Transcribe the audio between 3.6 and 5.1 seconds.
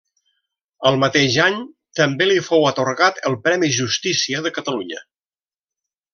Justícia de Catalunya.